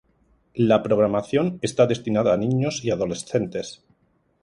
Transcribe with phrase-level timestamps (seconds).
[0.55, 3.83] La programación está destinada a niños y adolescentes.